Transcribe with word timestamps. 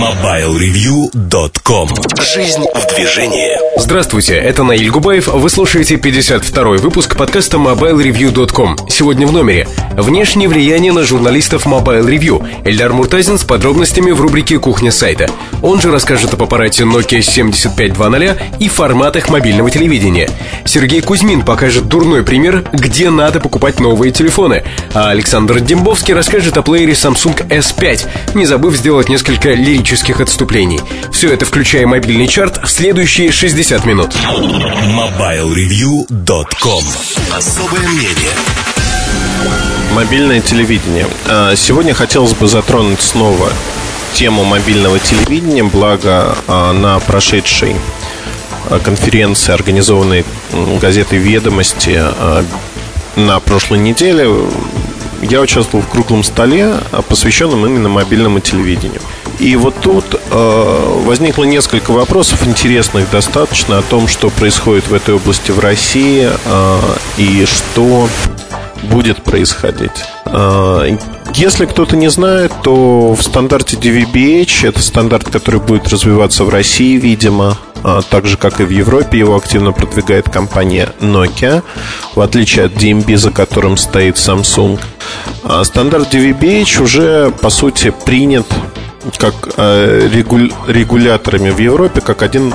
MobileReview.com 0.00 1.88
Жизнь 2.22 2.64
в 2.74 2.94
движении 2.94 3.58
Здравствуйте, 3.76 4.34
это 4.34 4.64
Наиль 4.64 4.90
Губаев. 4.90 5.28
Вы 5.28 5.50
слушаете 5.50 5.96
52-й 5.96 6.78
выпуск 6.78 7.16
подкаста 7.16 7.58
MobileReview.com. 7.58 8.88
Сегодня 8.88 9.26
в 9.26 9.32
номере. 9.32 9.68
Внешнее 9.96 10.48
влияние 10.48 10.92
на 10.92 11.04
журналистов 11.04 11.66
Mobile 11.66 12.06
Review. 12.06 12.46
Эльдар 12.64 12.94
Муртазин 12.94 13.38
с 13.38 13.44
подробностями 13.44 14.10
в 14.10 14.20
рубрике 14.22 14.58
«Кухня 14.58 14.90
сайта». 14.90 15.28
Он 15.62 15.80
же 15.80 15.90
расскажет 15.90 16.32
об 16.32 16.42
аппарате 16.42 16.84
Nokia 16.84 17.20
7520 17.20 18.60
и 18.60 18.68
форматах 18.68 19.28
мобильного 19.28 19.70
телевидения. 19.70 20.30
Сергей 20.64 21.02
Кузьмин 21.02 21.42
покажет 21.42 21.88
дурной 21.88 22.22
пример, 22.22 22.64
где 22.72 23.10
надо 23.10 23.40
покупать 23.40 23.80
новые 23.80 24.12
телефоны. 24.12 24.64
А 24.94 25.10
Александр 25.10 25.60
Дембовский 25.60 26.14
расскажет 26.14 26.56
о 26.56 26.62
плеере 26.62 26.92
Samsung 26.92 27.48
S5, 27.48 28.34
не 28.34 28.46
забыв 28.46 28.76
сделать 28.76 29.08
несколько 29.08 29.50
лирических 29.50 29.89
отступлений. 30.20 30.80
Все 31.10 31.32
это, 31.32 31.44
включая 31.44 31.84
мобильный 31.84 32.28
чарт, 32.28 32.62
в 32.62 32.70
следующие 32.70 33.32
60 33.32 33.84
минут. 33.86 34.14
MobileReview.com 34.14 36.84
Особое 37.36 37.88
мнение 37.88 38.30
Мобильное 39.92 40.40
телевидение. 40.40 41.08
А, 41.26 41.56
сегодня 41.56 41.92
хотелось 41.92 42.34
бы 42.34 42.46
затронуть 42.46 43.00
снова 43.00 43.52
тему 44.12 44.44
мобильного 44.44 45.00
телевидения, 45.00 45.64
благо 45.64 46.36
а, 46.46 46.72
на 46.72 47.00
прошедшей 47.00 47.74
а, 48.68 48.78
конференции, 48.78 49.52
организованной 49.52 50.24
газетой 50.80 51.18
«Ведомости» 51.18 52.00
на 53.16 53.40
прошлой 53.40 53.80
неделе, 53.80 54.28
я 55.22 55.40
участвовал 55.40 55.84
в 55.84 55.88
круглом 55.88 56.22
столе, 56.22 56.76
посвященном 57.08 57.66
именно 57.66 57.88
мобильному 57.88 58.38
телевидению. 58.38 59.00
И 59.40 59.56
вот 59.56 59.74
тут 59.80 60.04
э, 60.14 61.02
возникло 61.04 61.44
несколько 61.44 61.92
вопросов 61.92 62.46
интересных 62.46 63.10
достаточно 63.10 63.78
о 63.78 63.82
том, 63.82 64.06
что 64.06 64.28
происходит 64.28 64.88
в 64.88 64.94
этой 64.94 65.14
области 65.14 65.50
в 65.50 65.58
России 65.58 66.28
э, 66.30 66.78
и 67.16 67.46
что 67.46 68.06
будет 68.82 69.22
происходить. 69.22 70.04
Э, 70.26 70.94
если 71.34 71.64
кто-то 71.64 71.96
не 71.96 72.10
знает, 72.10 72.52
то 72.62 73.14
в 73.14 73.22
стандарте 73.22 73.76
DVB-H, 73.76 74.66
это 74.68 74.80
стандарт, 74.80 75.30
который 75.30 75.60
будет 75.60 75.88
развиваться 75.88 76.44
в 76.44 76.50
России, 76.50 76.98
видимо, 76.98 77.56
а, 77.82 78.02
так 78.02 78.26
же, 78.26 78.36
как 78.36 78.60
и 78.60 78.64
в 78.64 78.70
Европе, 78.70 79.18
его 79.18 79.36
активно 79.36 79.72
продвигает 79.72 80.28
компания 80.28 80.92
Nokia, 81.00 81.62
в 82.14 82.20
отличие 82.20 82.66
от 82.66 82.72
DMB, 82.72 83.16
за 83.16 83.30
которым 83.30 83.76
стоит 83.76 84.16
Samsung. 84.16 84.78
А, 85.44 85.64
стандарт 85.64 86.12
DVB-H 86.12 86.82
уже, 86.82 87.30
по 87.40 87.48
сути, 87.48 87.94
принят 88.04 88.46
как 89.18 89.34
а, 89.56 90.08
регуляторами 90.68 91.50
в 91.50 91.58
Европе, 91.58 92.00
как 92.00 92.22
один 92.22 92.54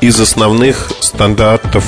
из 0.00 0.20
основных 0.20 0.92
стандартов 1.00 1.84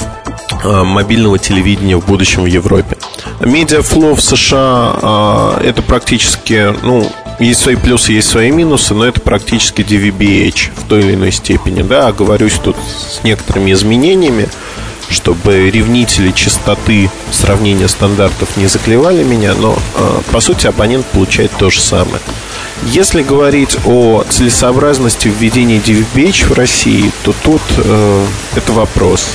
мобильного 0.65 1.39
телевидения 1.39 1.97
в 1.97 2.05
будущем 2.05 2.43
в 2.43 2.47
Европе. 2.47 2.99
MediaFLO 3.39 4.15
в 4.15 4.21
США 4.21 5.59
это 5.63 5.81
практически, 5.81 6.75
ну, 6.83 7.11
есть 7.41 7.61
свои 7.61 7.77
плюсы, 7.77 8.13
есть 8.13 8.29
свои 8.29 8.51
минусы, 8.51 8.95
но 8.95 9.07
это 9.07 9.21
практически 9.21 9.81
DVB-H 9.81 10.73
в 10.77 10.89
той 10.89 11.01
или 11.01 11.15
иной 11.15 11.33
степени. 11.33 11.83
Да, 11.83 12.09
оговорюсь 12.09 12.59
тут 12.63 12.77
с 12.77 13.25
некоторыми 13.25 13.73
изменениями, 13.73 14.49
чтобы 15.09 15.71
ревнители 15.71 16.33
частоты 16.33 17.11
сравнения 17.33 17.89
стандартов 17.89 18.57
не 18.57 18.67
заклевали 18.67 19.25
меня, 19.25 19.55
но 19.55 19.75
э, 19.97 20.21
по 20.31 20.41
сути 20.41 20.67
абонент 20.67 21.07
получает 21.07 21.51
то 21.59 21.71
же 21.71 21.81
самое. 21.81 22.21
Если 22.87 23.23
говорить 23.23 23.77
о 23.85 24.25
целесообразности 24.29 25.29
введения 25.29 25.79
DVB-H 25.79 26.49
в 26.49 26.53
России, 26.55 27.13
то 27.23 27.35
тут 27.43 27.61
э, 27.77 28.27
это 28.57 28.73
вопрос. 28.73 29.29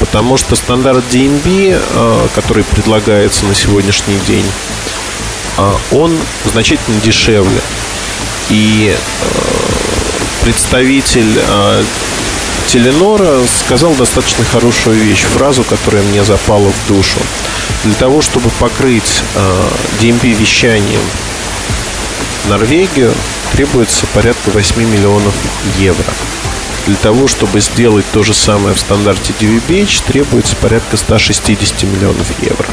Потому 0.00 0.38
что 0.38 0.56
стандарт 0.56 1.04
DNB, 1.12 1.78
э, 1.78 2.28
который 2.34 2.64
предлагается 2.64 3.44
на 3.44 3.54
сегодняшний 3.54 4.18
день, 4.26 4.44
а 5.58 5.76
он 5.92 6.16
значительно 6.46 6.98
дешевле. 7.02 7.60
И 8.48 8.96
э, 8.96 9.26
представитель 10.42 11.38
э, 11.38 11.82
Теленора 12.68 13.40
сказал 13.46 13.92
достаточно 13.92 14.46
хорошую 14.46 14.96
вещь, 14.96 15.20
фразу, 15.20 15.62
которая 15.62 16.02
мне 16.04 16.24
запала 16.24 16.72
в 16.72 16.88
душу. 16.88 17.18
Для 17.84 17.94
того, 17.94 18.22
чтобы 18.22 18.48
покрыть 18.58 19.22
э, 19.34 19.68
DMP 20.00 20.32
вещанием 20.32 21.02
Норвегию, 22.48 23.12
требуется 23.52 24.06
порядка 24.14 24.50
8 24.50 24.76
миллионов 24.82 25.34
евро. 25.78 26.12
Для 26.86 26.96
того, 26.96 27.28
чтобы 27.28 27.60
сделать 27.60 28.04
то 28.12 28.24
же 28.24 28.34
самое 28.34 28.74
в 28.74 28.80
стандарте 28.80 29.32
DVB-H, 29.38 30.02
требуется 30.06 30.56
порядка 30.56 30.96
160 30.96 31.84
миллионов 31.84 32.26
евро. 32.42 32.66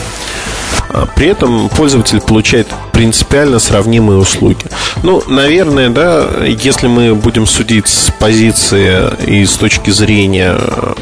А 0.89 1.05
при 1.05 1.27
этом 1.27 1.69
пользователь 1.69 2.19
получает 2.19 2.67
принципиально 2.91 3.59
сравнимые 3.59 4.17
услуги. 4.17 4.65
Ну, 5.03 5.23
наверное, 5.27 5.89
да, 5.89 6.27
если 6.45 6.87
мы 6.87 7.13
будем 7.13 7.45
судить 7.45 7.87
с 7.87 8.11
позиции 8.19 9.11
и 9.27 9.45
с 9.45 9.53
точки 9.53 9.91
зрения 9.91 10.55
э, 10.57 10.93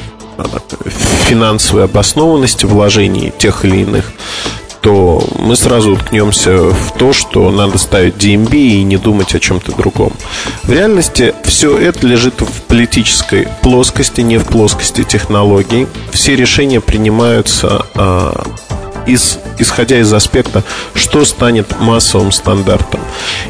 финансовой 1.27 1.85
обоснованности 1.85 2.65
вложений 2.65 3.31
тех 3.37 3.63
или 3.63 3.77
иных, 3.77 4.11
то 4.87 5.21
мы 5.37 5.57
сразу 5.57 5.91
уткнемся 5.91 6.69
в 6.69 6.93
то, 6.97 7.11
что 7.11 7.51
надо 7.51 7.77
ставить 7.77 8.13
DMB 8.15 8.55
и 8.55 8.83
не 8.83 8.95
думать 8.95 9.35
о 9.35 9.39
чем-то 9.41 9.73
другом. 9.73 10.13
В 10.63 10.71
реальности 10.71 11.35
все 11.43 11.77
это 11.77 12.07
лежит 12.07 12.39
в 12.39 12.61
политической 12.61 13.49
плоскости, 13.61 14.21
не 14.21 14.37
в 14.37 14.45
плоскости 14.45 15.03
технологий. 15.03 15.87
Все 16.13 16.37
решения 16.37 16.79
принимаются 16.79 17.85
а, 17.95 18.47
из, 19.07 19.39
исходя 19.57 19.99
из 19.99 20.13
аспекта, 20.13 20.63
что 20.93 21.25
станет 21.25 21.79
массовым 21.79 22.31
стандартом. 22.31 22.99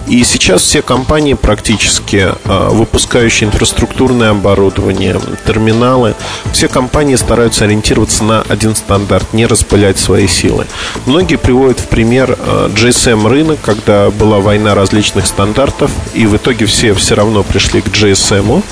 И 0.08 0.24
сейчас 0.24 0.62
все 0.62 0.82
компании 0.82 1.34
практически, 1.34 2.32
а, 2.46 2.70
выпускающие 2.70 3.50
инфраструктурное 3.50 4.32
оборудование, 4.32 5.20
терминалы, 5.46 6.16
все 6.54 6.68
компании 6.68 7.16
стараются 7.16 7.66
ориентироваться 7.66 8.24
на 8.24 8.42
один 8.42 8.76
стандарт, 8.76 9.34
не 9.34 9.46
распылять 9.46 10.00
свои 10.00 10.28
силы. 10.28 10.66
Многие 11.06 11.38
приводят 11.38 11.80
в 11.80 11.88
пример 11.88 12.38
а, 12.40 12.70
GSM 12.70 13.28
рынок, 13.28 13.60
когда 13.62 14.10
была 14.12 14.40
война 14.40 14.76
различных 14.76 15.26
стандартов, 15.26 15.92
и 16.14 16.26
в 16.26 16.38
итоге 16.38 16.66
все 16.66 16.94
все 16.94 17.16
равно 17.16 17.44
пришли 17.44 17.82
к 17.82 17.88
GSM 17.88 18.64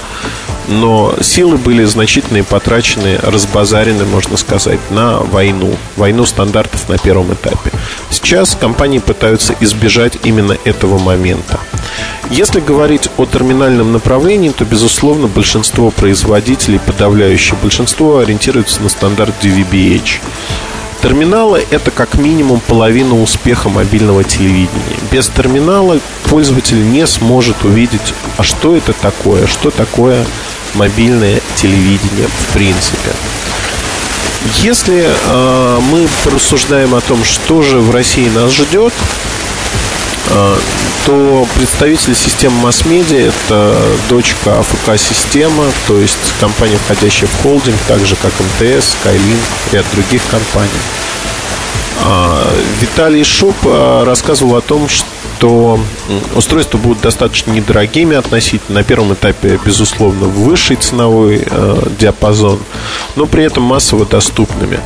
но 0.67 1.15
силы 1.21 1.57
были 1.57 1.83
значительные, 1.83 2.43
потрачены, 2.43 3.19
разбазарены, 3.21 4.05
можно 4.05 4.37
сказать, 4.37 4.79
на 4.89 5.19
войну. 5.19 5.75
Войну 5.95 6.25
стандартов 6.25 6.89
на 6.89 6.97
первом 6.97 7.33
этапе. 7.33 7.71
Сейчас 8.09 8.55
компании 8.55 8.99
пытаются 8.99 9.55
избежать 9.59 10.17
именно 10.23 10.57
этого 10.63 10.97
момента. 10.97 11.59
Если 12.29 12.59
говорить 12.59 13.09
о 13.17 13.25
терминальном 13.25 13.91
направлении, 13.91 14.49
то, 14.49 14.65
безусловно, 14.65 15.27
большинство 15.27 15.91
производителей, 15.91 16.79
подавляющее 16.79 17.57
большинство, 17.61 18.19
ориентируются 18.19 18.81
на 18.81 18.89
стандарт 18.89 19.33
DVB-H. 19.41 20.21
Терминалы– 21.01 21.63
это 21.69 21.91
как 21.91 22.15
минимум 22.15 22.59
половина 22.59 23.21
успеха 23.21 23.69
мобильного 23.69 24.23
телевидения. 24.23 24.97
Без 25.11 25.27
терминала 25.27 25.99
пользователь 26.29 26.89
не 26.89 27.05
сможет 27.05 27.63
увидеть, 27.63 28.15
а 28.37 28.43
что 28.43 28.75
это 28.75 28.91
такое, 28.91 29.45
что 29.45 29.69
такое 29.69 30.25
мобильное 30.75 31.41
телевидение 31.55 32.27
в 32.27 32.53
принципе. 32.53 33.11
Если 34.61 35.05
э, 35.07 35.79
мы 35.91 36.07
порассуждаем 36.23 36.93
о 36.93 37.01
том, 37.01 37.23
что 37.23 37.61
же 37.63 37.79
в 37.79 37.89
России 37.89 38.29
нас 38.29 38.51
ждет, 38.51 38.93
э, 40.29 40.57
то 41.05 41.47
представитель 41.55 42.15
системы 42.15 42.59
масс-медиа– 42.61 43.31
это 43.47 43.81
дочка 44.09 44.59
АФК-система, 44.59 45.65
то 45.87 45.99
есть 45.99 46.17
компания, 46.39 46.77
входящая 46.77 47.27
в 47.27 47.41
холдинг, 47.41 47.77
так 47.87 48.05
же 48.05 48.15
как 48.15 48.31
МТС, 48.39 48.95
Skylink, 48.95 49.39
ряд 49.71 49.85
других 49.93 50.21
компаний. 50.29 50.69
А, 52.03 52.53
Виталий 52.81 53.23
Шуп 53.23 53.55
э, 53.63 54.03
рассказывал 54.05 54.57
о 54.57 54.61
том, 54.61 54.87
что 54.89 55.07
то 55.39 55.79
устройства 56.35 56.77
будут 56.77 57.01
достаточно 57.01 57.51
недорогими 57.51 58.15
относительно. 58.15 58.79
На 58.79 58.83
первом 58.83 59.13
этапе, 59.13 59.59
безусловно, 59.65 60.27
высший 60.27 60.77
ценовой 60.77 61.45
э, 61.45 61.83
диапазон, 61.99 62.59
но 63.15 63.25
при 63.25 63.43
этом 63.43 63.63
массово 63.63 64.05
доступными. 64.05 64.79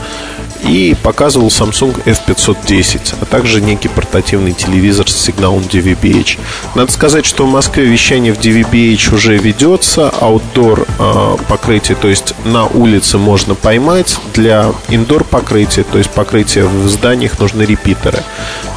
И 0.64 0.96
показывал 1.02 1.48
Samsung 1.48 2.04
F510, 2.06 3.16
а 3.22 3.26
также 3.26 3.62
некий 3.62 3.88
портативный 3.88 4.54
телевизор 4.54 5.10
с 5.10 5.16
сигналом 5.16 5.62
DVB-H. 5.62 6.38
Надо 6.76 6.92
сказать, 6.92 7.26
что 7.26 7.46
в 7.46 7.50
Москве 7.50 7.86
вещание 7.86 8.34
в 8.34 8.40
DVB-H 8.40 9.14
уже 9.14 9.38
ведется, 9.38 10.10
аутдор 10.10 10.86
э, 11.00 11.38
покрытие, 11.48 11.96
то 11.96 12.08
есть 12.08 12.34
на 12.46 12.66
улице 12.66 13.18
можно 13.18 13.56
поймать, 13.56 14.18
для 14.34 14.72
индор 14.90 15.24
покрытия, 15.24 15.84
то 15.84 15.98
есть 15.98 16.10
покрытия 16.12 16.64
в 16.64 16.88
зданиях 16.88 17.40
нужны 17.40 17.64
репитеры. 17.64 18.24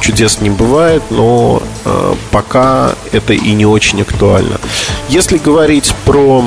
Чудес 0.01 0.41
не 0.41 0.49
бывает, 0.49 1.03
но 1.09 1.61
э, 1.85 2.15
пока 2.31 2.93
это 3.11 3.33
и 3.33 3.53
не 3.53 3.65
очень 3.65 4.01
актуально. 4.01 4.59
Если 5.09 5.37
говорить 5.37 5.93
про 6.05 6.45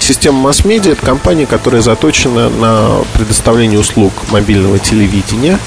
Система 0.00 0.38
масс-медиа– 0.40 0.92
это 0.92 1.04
компания, 1.04 1.46
которая 1.46 1.82
заточена 1.82 2.50
на 2.50 3.04
предоставление 3.14 3.78
услуг 3.78 4.12
мобильного 4.30 4.78
телевидения, 4.78 5.58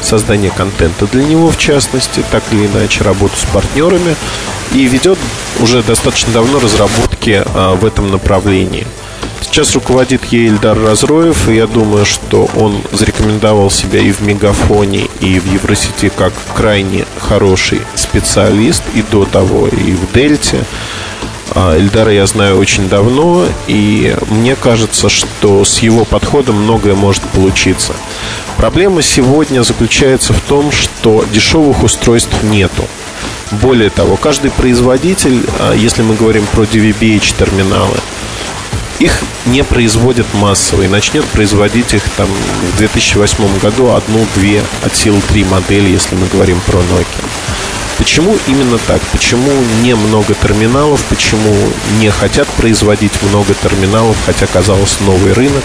создание 0.00 0.50
контента 0.50 1.06
для 1.06 1.24
него, 1.24 1.50
в 1.50 1.58
частности, 1.58 2.24
так 2.30 2.42
или 2.52 2.66
иначе, 2.66 3.04
работу 3.04 3.34
с 3.36 3.44
партнерами 3.52 4.16
и 4.72 4.84
ведет 4.84 5.18
уже 5.60 5.82
достаточно 5.82 6.32
давно 6.32 6.60
разработки 6.60 7.42
а, 7.44 7.74
в 7.74 7.84
этом 7.84 8.10
направлении. 8.10 8.86
Сейчас 9.42 9.74
руководит 9.74 10.24
ей 10.26 10.46
Ильдар 10.46 10.78
Разроев, 10.80 11.48
и 11.48 11.56
я 11.56 11.66
думаю, 11.66 12.06
что 12.06 12.48
он 12.56 12.80
зарекомендовал 12.92 13.70
себя 13.70 14.00
и 14.00 14.10
в 14.10 14.22
Мегафоне, 14.22 15.08
и 15.20 15.38
в 15.38 15.52
Евросети 15.52 16.10
как 16.16 16.32
крайне 16.54 17.04
хороший 17.18 17.82
специалист, 17.94 18.82
и 18.94 19.02
до 19.02 19.24
того, 19.26 19.68
и 19.68 19.92
в 19.92 20.12
Дельте. 20.14 20.64
А, 21.54 21.76
Эльдара 21.76 22.12
я 22.12 22.26
знаю 22.26 22.58
очень 22.58 22.88
давно, 22.88 23.44
и 23.66 24.16
мне 24.30 24.56
кажется, 24.56 25.08
что 25.08 25.64
с 25.64 25.80
его 25.80 26.04
подходом 26.04 26.56
многое 26.62 26.94
может 26.94 27.22
получиться. 27.24 27.92
Проблема 28.56 29.02
сегодня 29.02 29.62
заключается 29.62 30.32
в 30.32 30.40
том, 30.40 30.72
что 30.72 31.24
дешевых 31.30 31.82
устройств 31.82 32.42
нету. 32.42 32.86
Более 33.50 33.90
того, 33.90 34.16
каждый 34.16 34.50
производитель, 34.50 35.44
а, 35.58 35.74
если 35.74 36.02
мы 36.02 36.14
говорим 36.14 36.46
про 36.46 36.62
DVB-H 36.62 37.34
терминалы, 37.36 37.98
их 38.98 39.22
не 39.46 39.62
производят 39.62 40.26
массово 40.32 40.82
и 40.82 40.88
начнет 40.88 41.24
производить 41.26 41.92
их 41.92 42.02
там 42.16 42.28
в 42.72 42.78
2008 42.78 43.58
году 43.58 43.90
одну-две 43.90 44.62
от 44.84 44.96
сил 44.96 45.20
три 45.28 45.44
модели, 45.44 45.90
если 45.90 46.14
мы 46.14 46.26
говорим 46.28 46.60
про 46.66 46.78
Nokia. 46.78 47.24
Почему 48.02 48.36
именно 48.48 48.78
так? 48.78 49.00
Почему 49.12 49.48
не 49.80 49.94
много 49.94 50.34
терминалов? 50.34 51.04
Почему 51.04 51.54
не 52.00 52.10
хотят 52.10 52.48
производить 52.48 53.12
много 53.22 53.54
терминалов, 53.54 54.16
хотя 54.26 54.48
казалось 54.48 54.98
новый 55.02 55.32
рынок, 55.32 55.62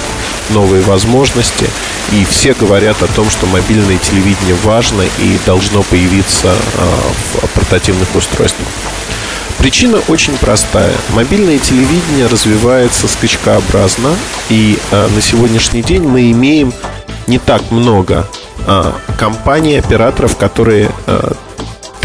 новые 0.52 0.84
возможности? 0.84 1.66
И 2.12 2.24
все 2.26 2.54
говорят 2.54 3.02
о 3.02 3.08
том, 3.08 3.28
что 3.32 3.48
мобильное 3.48 3.98
телевидение 3.98 4.54
важно 4.64 5.02
и 5.02 5.40
должно 5.48 5.82
появиться 5.82 6.50
а, 6.50 7.38
в 7.42 7.50
портативных 7.56 8.14
устройствах. 8.14 8.68
Причина 9.58 10.00
очень 10.08 10.38
простая. 10.38 10.94
Мобильное 11.16 11.58
телевидение 11.58 12.28
развивается 12.28 13.08
скачкообразно, 13.08 14.16
и 14.50 14.78
э, 14.92 15.08
на 15.08 15.22
сегодняшний 15.24 15.82
день 15.82 16.04
мы 16.04 16.30
имеем 16.30 16.72
не 17.26 17.40
так 17.40 17.72
много 17.72 18.28
э, 18.68 18.92
компаний, 19.18 19.78
операторов, 19.78 20.38
которые 20.38 20.92
э, 21.08 21.32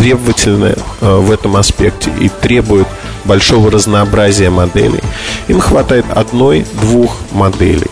требовательны 0.02 0.74
э, 1.00 1.16
в 1.16 1.30
этом 1.30 1.54
аспекте 1.54 2.10
и 2.20 2.28
требуют 2.28 2.88
большого 3.24 3.70
разнообразия 3.70 4.50
моделей. 4.50 4.98
Им 5.46 5.60
хватает 5.60 6.04
одной-двух 6.12 7.16
моделей. 7.30 7.86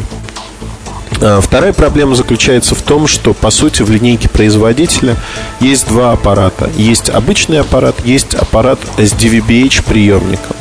Э, 1.20 1.38
вторая 1.40 1.72
проблема 1.72 2.16
заключается 2.16 2.74
в 2.74 2.82
том, 2.82 3.06
что 3.06 3.32
по 3.32 3.50
сути 3.50 3.82
в 3.82 3.90
линейке 3.92 4.28
производителя 4.28 5.14
есть 5.60 5.86
два 5.86 6.10
аппарата. 6.10 6.68
Есть 6.76 7.10
обычный 7.10 7.60
аппарат, 7.60 7.94
есть 8.04 8.34
аппарат 8.34 8.80
с 8.98 9.12
DVB-H 9.12 9.84
приемником. 9.84 10.56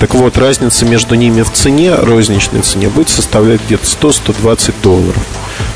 Так 0.00 0.14
вот, 0.14 0.38
разница 0.38 0.84
между 0.86 1.14
ними 1.14 1.42
в 1.42 1.52
цене, 1.52 1.94
розничной 1.94 2.62
цене, 2.62 2.88
будет 2.88 3.10
составлять 3.10 3.60
где-то 3.64 3.84
100-120 3.84 4.74
долларов. 4.82 5.22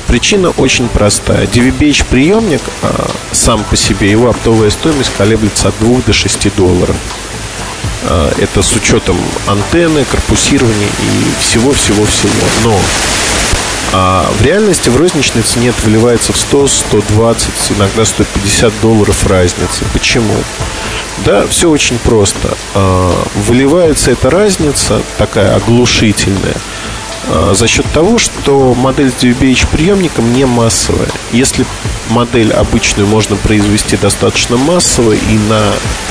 Причина 0.06 0.50
очень 0.50 0.88
простая. 0.88 1.46
DVB-H 1.46 2.04
приемник 2.06 2.62
а, 2.82 3.10
сам 3.32 3.64
по 3.64 3.76
себе, 3.76 4.10
его 4.10 4.28
оптовая 4.28 4.70
стоимость 4.70 5.12
колеблется 5.16 5.68
от 5.68 5.78
2 5.80 6.02
до 6.06 6.12
6 6.12 6.54
долларов. 6.56 6.96
А, 8.04 8.32
это 8.38 8.62
с 8.62 8.74
учетом 8.74 9.16
антенны, 9.46 10.04
корпусирования 10.04 10.86
и 10.86 11.40
всего-всего-всего. 11.42 12.32
Но 12.64 12.78
а 13.94 14.26
в 14.38 14.42
реальности 14.42 14.88
в 14.88 14.96
розничной 14.96 15.42
цене 15.42 15.68
это 15.68 15.82
выливается 15.82 16.32
в 16.32 16.38
100, 16.38 16.66
120, 16.66 17.50
иногда 17.76 18.06
150 18.06 18.72
долларов 18.80 19.26
разницы. 19.26 19.84
Почему? 19.92 20.34
Да, 21.26 21.46
все 21.46 21.68
очень 21.68 21.98
просто. 21.98 22.56
А, 22.74 23.24
выливается 23.46 24.10
эта 24.10 24.30
разница, 24.30 25.02
такая 25.18 25.54
оглушительная, 25.54 26.56
за 27.52 27.68
счет 27.68 27.86
того, 27.92 28.18
что 28.18 28.74
модель 28.74 29.10
с 29.10 29.22
DVB-H 29.22 29.68
приемником 29.70 30.32
не 30.32 30.44
массовая. 30.44 31.08
Если 31.32 31.64
модель 32.10 32.52
обычную 32.52 33.06
можно 33.06 33.36
произвести 33.36 33.96
достаточно 33.96 34.56
массово 34.56 35.12
и 35.12 35.38
на 35.48 35.62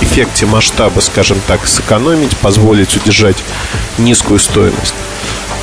эффекте 0.01 0.45
масштаба, 0.45 0.99
скажем 1.01 1.39
так, 1.47 1.67
сэкономить, 1.67 2.35
позволить 2.37 2.95
удержать 2.95 3.37
низкую 3.97 4.39
стоимость, 4.39 4.93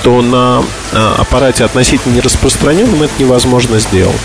то 0.03 0.23
на 0.23 0.62
а, 0.93 1.17
аппарате 1.19 1.65
относительно 1.65 2.15
нераспространенном 2.15 3.03
это 3.03 3.12
невозможно 3.19 3.81
сделать. 3.81 4.17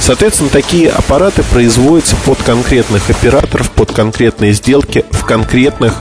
Соответственно, 0.00 0.50
такие 0.50 0.90
аппараты 0.90 1.42
производятся 1.42 2.16
под 2.24 2.42
конкретных 2.42 3.10
операторов, 3.10 3.70
под 3.70 3.92
конкретные 3.92 4.52
сделки 4.52 5.04
в 5.10 5.24
конкретных 5.24 5.94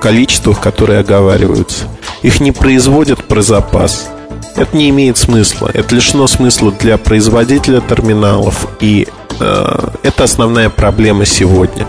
количествах, 0.00 0.60
которые 0.60 1.00
оговариваются. 1.00 1.86
Их 2.22 2.40
не 2.40 2.52
производят 2.52 3.24
про 3.24 3.42
запас. 3.42 4.08
Это 4.56 4.76
не 4.76 4.90
имеет 4.90 5.16
смысла. 5.18 5.70
Это 5.72 5.94
лишено 5.94 6.26
смысла 6.26 6.72
для 6.72 6.98
производителя 6.98 7.80
терминалов. 7.80 8.66
И 8.80 9.06
э, 9.38 9.88
это 10.02 10.24
основная 10.24 10.68
проблема 10.68 11.26
сегодня. 11.26 11.86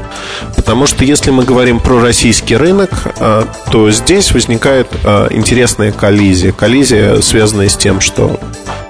Потому 0.56 0.86
что 0.86 1.04
если 1.04 1.32
мы 1.32 1.46
говорим 1.46 1.80
про 1.80 2.00
российский 2.00 2.56
рынок, 2.56 2.92
э, 3.20 3.46
то 3.72 3.90
здесь 3.90 4.32
возникает 4.32 4.88
э, 5.04 5.28
интересная 5.32 5.92
коллизия. 5.92 6.52
Коллизия, 6.52 7.22
связанная 7.22 7.70
с 7.70 7.76
тем, 7.76 8.02
что 8.02 8.40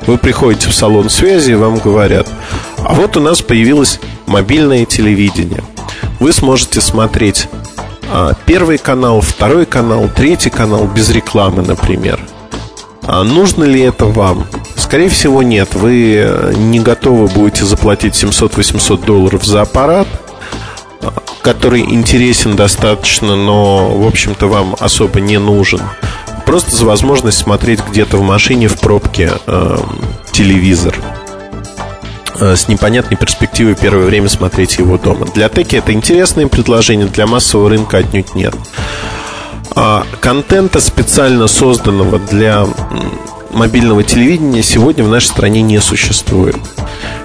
вы 0.05 0.17
приходите 0.17 0.69
в 0.69 0.75
салон 0.75 1.09
связи 1.09 1.51
и 1.51 1.55
вам 1.55 1.77
говорят, 1.77 2.27
а 2.79 2.93
вот 2.93 3.15
у 3.15 3.19
нас 3.19 3.41
появилось 3.41 3.99
мобильное 4.25 4.85
телевидение. 4.85 5.63
Вы 6.19 6.33
сможете 6.33 6.81
смотреть 6.81 7.47
первый 8.45 8.77
канал, 8.77 9.21
второй 9.21 9.65
канал, 9.65 10.09
третий 10.13 10.49
канал 10.49 10.85
без 10.87 11.09
рекламы, 11.09 11.61
например. 11.61 12.19
А 13.03 13.23
нужно 13.23 13.63
ли 13.63 13.81
это 13.81 14.05
вам? 14.05 14.45
Скорее 14.75 15.09
всего, 15.09 15.41
нет. 15.41 15.73
Вы 15.73 16.15
э, 16.15 16.53
не 16.55 16.79
готовы 16.79 17.27
будете 17.27 17.65
заплатить 17.65 18.13
700-800 18.13 19.05
долларов 19.05 19.43
за 19.45 19.61
аппарат, 19.61 20.07
а, 21.01 21.13
который 21.41 21.81
интересен 21.81 22.55
достаточно, 22.55 23.35
но, 23.35 23.89
в 23.89 24.07
общем-то, 24.07 24.47
вам 24.47 24.75
особо 24.79 25.21
не 25.21 25.39
нужен. 25.39 25.81
Просто 26.45 26.75
за 26.75 26.85
возможность 26.85 27.37
смотреть 27.39 27.81
где-то 27.87 28.17
в 28.17 28.21
машине 28.21 28.67
в 28.67 28.79
пробке 28.79 29.31
э, 29.47 29.77
телевизор. 30.31 30.95
Э, 32.39 32.55
с 32.55 32.67
непонятной 32.67 33.17
перспективой 33.17 33.75
первое 33.75 34.05
время 34.05 34.29
смотреть 34.29 34.77
его 34.77 34.97
дома. 34.97 35.25
Для 35.33 35.49
теки 35.49 35.75
это 35.75 35.91
интересное 35.91 36.47
предложение, 36.47 37.07
для 37.07 37.27
массового 37.27 37.69
рынка 37.69 37.97
отнюдь 37.97 38.33
нет. 38.35 38.55
А 39.75 40.05
контента, 40.21 40.79
специально 40.79 41.47
созданного 41.47 42.19
для 42.19 42.65
мобильного 43.51 44.03
телевидения, 44.03 44.63
сегодня 44.63 45.03
в 45.03 45.09
нашей 45.09 45.27
стране 45.27 45.61
не 45.61 45.79
существует. 45.81 46.55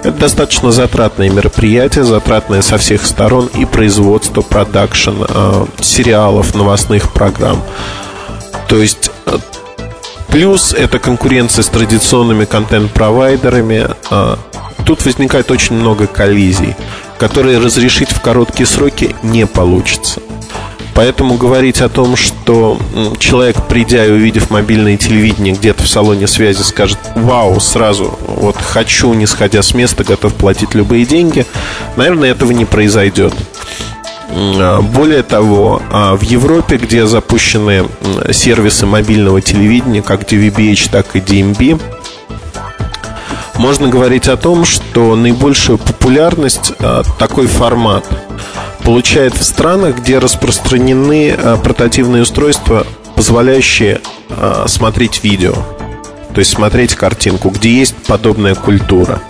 Это 0.03 0.17
достаточно 0.17 0.71
затратное 0.71 1.29
мероприятие, 1.29 2.03
затратное 2.03 2.61
со 2.61 2.77
всех 2.77 3.05
сторон 3.05 3.47
и 3.53 3.65
производство, 3.65 4.41
продакшн, 4.41 5.23
э, 5.27 5.65
сериалов, 5.79 6.55
новостных 6.55 7.13
программ. 7.13 7.61
То 8.67 8.77
есть 8.77 9.11
э, 9.25 9.37
Плюс 10.27 10.73
это 10.73 10.99
конкуренция 10.99 11.63
с 11.63 11.69
традиционными 11.69 12.43
контент-провайдерами, 12.43 13.87
тут 14.85 15.03
возникает 15.05 15.51
очень 15.51 15.75
много 15.75 16.07
коллизий, 16.07 16.75
которые 17.17 17.59
разрешить 17.59 18.11
в 18.11 18.21
короткие 18.21 18.67
сроки 18.67 19.15
не 19.23 19.45
получится. 19.45 20.21
Поэтому 20.93 21.35
говорить 21.35 21.81
о 21.81 21.89
том, 21.89 22.15
что 22.15 22.79
человек, 23.19 23.67
придя 23.67 24.05
и 24.05 24.11
увидев 24.11 24.49
мобильное 24.49 24.95
телевидение 24.95 25.53
где-то 25.53 25.83
в 25.83 25.89
салоне 25.89 26.25
связи, 26.25 26.61
скажет 26.61 26.97
«Вау!» 27.15 27.59
сразу, 27.59 28.17
вот 28.27 28.55
«хочу», 28.55 29.13
не 29.13 29.25
сходя 29.25 29.61
с 29.61 29.73
места, 29.73 30.05
готов 30.05 30.33
платить 30.35 30.73
любые 30.73 31.05
деньги, 31.05 31.45
наверное, 31.97 32.31
этого 32.31 32.53
не 32.53 32.63
произойдет. 32.63 33.33
А, 34.29 34.81
более 34.81 35.23
того, 35.23 35.81
а, 35.91 36.15
в 36.15 36.21
Европе, 36.21 36.77
где 36.77 37.05
запущены 37.05 37.87
сервисы 38.31 38.85
мобильного 38.85 39.41
телевидения, 39.41 40.01
как 40.01 40.21
DVB-H, 40.21 40.89
так 40.91 41.13
и 41.17 41.19
DMB, 41.19 41.81
можно 43.57 43.87
говорить 43.87 44.27
о 44.27 44.37
том, 44.37 44.65
что 44.65 45.15
наибольшую 45.15 45.77
популярность 45.77 46.73
а, 46.79 47.03
такой 47.17 47.47
формат 47.47 48.05
получает 48.83 49.33
в 49.35 49.43
странах, 49.43 49.97
где 49.97 50.19
распространены 50.19 51.31
а, 51.31 51.57
портативные 51.57 52.23
устройства, 52.23 52.85
позволяющие 53.15 54.01
а, 54.29 54.65
смотреть 54.67 55.23
видео, 55.23 55.53
то 56.33 56.39
есть 56.39 56.51
смотреть 56.51 56.95
картинку, 56.95 57.49
где 57.49 57.69
есть 57.69 57.95
подобная 58.07 58.55
культура. 58.55 59.21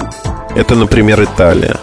Это, 0.56 0.76
например, 0.76 1.24
Италия. 1.24 1.78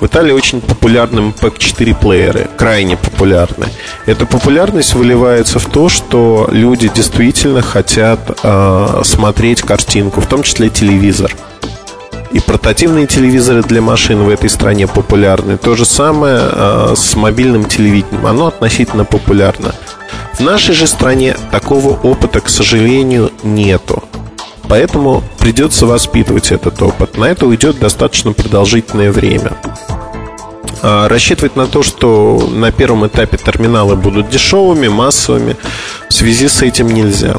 В 0.00 0.06
Италии 0.06 0.30
очень 0.30 0.60
популярны 0.60 1.32
MP4 1.32 1.96
плееры, 1.98 2.48
крайне 2.56 2.96
популярны. 2.96 3.66
Эта 4.06 4.26
популярность 4.26 4.94
выливается 4.94 5.58
в 5.58 5.66
то, 5.66 5.88
что 5.88 6.48
люди 6.52 6.88
действительно 6.88 7.62
хотят 7.62 8.20
э, 8.42 9.00
смотреть 9.02 9.62
картинку, 9.62 10.20
в 10.20 10.26
том 10.26 10.44
числе 10.44 10.70
телевизор. 10.70 11.34
И 12.30 12.40
портативные 12.40 13.06
телевизоры 13.06 13.62
для 13.62 13.80
машин 13.80 14.22
в 14.22 14.28
этой 14.28 14.50
стране 14.50 14.86
популярны. 14.86 15.56
То 15.56 15.76
же 15.76 15.84
самое 15.84 16.40
э, 16.42 16.94
с 16.96 17.16
мобильным 17.16 17.64
телевидением. 17.64 18.26
Оно 18.26 18.48
относительно 18.48 19.04
популярно. 19.04 19.74
В 20.34 20.40
нашей 20.40 20.74
же 20.74 20.86
стране 20.86 21.36
такого 21.50 21.98
опыта, 21.98 22.40
к 22.40 22.48
сожалению, 22.48 23.32
нету. 23.42 24.04
Поэтому 24.68 25.22
придется 25.38 25.86
воспитывать 25.86 26.52
этот 26.52 26.80
опыт. 26.82 27.16
На 27.16 27.24
это 27.24 27.46
уйдет 27.46 27.78
достаточно 27.78 28.32
продолжительное 28.32 29.10
время. 29.10 29.52
А, 30.82 31.08
рассчитывать 31.08 31.56
на 31.56 31.66
то, 31.66 31.82
что 31.82 32.48
на 32.52 32.70
первом 32.70 33.06
этапе 33.06 33.36
терминалы 33.36 33.96
будут 33.96 34.28
дешевыми, 34.28 34.88
массовыми, 34.88 35.56
в 36.08 36.12
связи 36.12 36.48
с 36.48 36.62
этим 36.62 36.88
нельзя. 36.88 37.36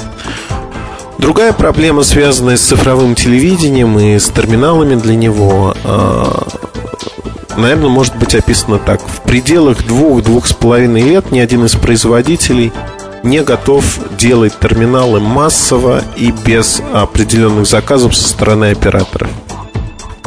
Другая 1.20 1.52
проблема, 1.52 2.04
связанная 2.04 2.56
с 2.56 2.62
цифровым 2.62 3.14
телевидением 3.14 4.00
и 4.00 4.18
с 4.18 4.30
терминалами 4.30 4.96
для 4.96 5.18
него, 5.18 5.76
а, 5.84 6.48
наверное, 7.58 7.90
может 7.90 8.16
быть 8.16 8.34
описана 8.36 8.80
так. 8.80 9.02
В 9.06 9.22
пределах 9.24 9.86
двух-двух 9.86 10.48
с 10.48 10.54
половиной 10.54 11.02
лет 11.02 11.34
ни 11.34 11.40
один 11.40 11.66
из 11.66 11.76
производителей 11.76 12.72
не 13.24 13.42
готов 13.42 13.84
делать 14.18 14.58
терминалы 14.62 15.20
массово 15.20 16.04
и 16.16 16.32
без 16.32 16.82
определенных 16.94 17.68
заказов 17.68 18.16
со 18.16 18.30
стороны 18.30 18.72
операторов. 18.72 19.30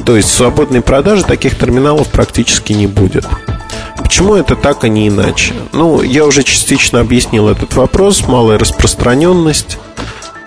То 0.04 0.14
есть 0.14 0.30
свободной 0.30 0.82
продажи 0.82 1.24
таких 1.24 1.58
терминалов 1.58 2.08
практически 2.08 2.74
не 2.74 2.86
будет. 2.86 3.24
Почему 3.96 4.34
это 4.34 4.56
так, 4.56 4.84
а 4.84 4.88
не 4.88 5.08
иначе? 5.08 5.54
Ну, 5.72 6.02
я 6.02 6.26
уже 6.26 6.42
частично 6.42 7.00
объяснил 7.00 7.48
этот 7.48 7.74
вопрос. 7.76 8.28
Малая 8.28 8.58
распространенность, 8.58 9.78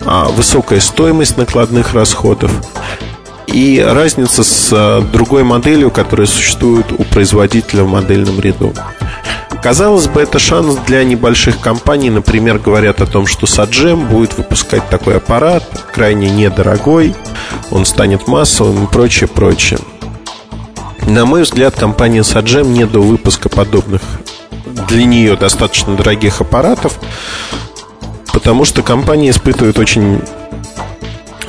высокая 0.05 0.79
стоимость 0.79 1.37
накладных 1.37 1.93
расходов 1.93 2.51
и 3.47 3.79
разница 3.79 4.43
с 4.43 4.69
а, 4.71 5.01
другой 5.01 5.43
моделью, 5.43 5.89
которая 5.89 6.27
существует 6.27 6.91
у 6.91 7.03
производителя 7.03 7.83
в 7.83 7.87
модельном 7.87 8.39
ряду. 8.39 8.73
Казалось 9.63 10.07
бы, 10.07 10.21
это 10.21 10.37
шанс 10.37 10.75
для 10.85 11.03
небольших 11.03 11.59
компаний. 11.59 12.09
Например, 12.09 12.59
говорят 12.59 13.01
о 13.01 13.07
том, 13.07 13.25
что 13.25 13.47
Саджем 13.47 14.07
будет 14.07 14.37
выпускать 14.37 14.87
такой 14.89 15.17
аппарат, 15.17 15.63
крайне 15.93 16.29
недорогой, 16.29 17.15
он 17.71 17.85
станет 17.85 18.27
массовым 18.27 18.83
и 18.83 18.87
прочее, 18.87 19.27
прочее. 19.27 19.79
На 21.07 21.25
мой 21.25 21.43
взгляд, 21.43 21.75
компания 21.75 22.23
Саджем 22.23 22.73
не 22.73 22.85
до 22.85 22.99
выпуска 22.99 23.49
подобных 23.49 24.01
для 24.87 25.05
нее 25.05 25.35
достаточно 25.35 25.95
дорогих 25.95 26.41
аппаратов, 26.41 26.99
потому 28.45 28.63
что 28.63 28.83
компания 28.83 29.31
испытывает 29.31 29.79
очень 29.79 30.21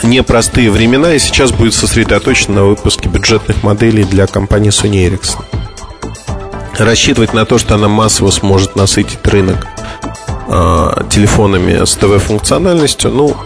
непростые 0.03 0.71
времена 0.71 1.12
и 1.12 1.19
сейчас 1.19 1.53
будет 1.53 1.75
сосредоточена 1.75 2.55
на 2.55 2.65
выпуске 2.65 3.11
бюджетных 3.11 3.62
моделей 3.62 4.03
для 4.03 4.26
компании 4.26 4.71
Sony 4.71 5.07
Ericsson. 5.07 5.45
Рассчитывать 6.79 7.35
на 7.35 7.45
то, 7.45 7.59
что 7.59 7.75
она 7.75 7.88
массово 7.88 8.31
сможет 8.31 8.76
насытить 8.76 9.19
рынок 9.25 9.67
э, 10.49 11.03
телефонами 11.11 11.85
с 11.85 11.97
ТВ-функциональностью, 11.97 13.11
ну, 13.11 13.37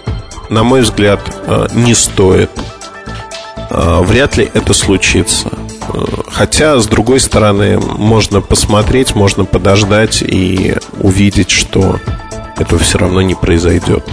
на 0.48 0.62
мой 0.62 0.82
взгляд, 0.82 1.18
э, 1.48 1.66
не 1.74 1.96
стоит. 1.96 2.52
Э, 3.68 4.00
вряд 4.04 4.36
ли 4.36 4.48
это 4.54 4.74
случится. 4.74 5.50
Хотя, 6.30 6.78
с 6.78 6.86
другой 6.86 7.18
стороны, 7.18 7.80
можно 7.80 8.42
посмотреть, 8.42 9.16
можно 9.16 9.44
подождать 9.44 10.22
и 10.22 10.76
увидеть, 11.00 11.50
что 11.50 11.98
этого 12.60 12.80
все 12.80 12.98
равно 12.98 13.22
не 13.22 13.34
произойдет. 13.34 14.04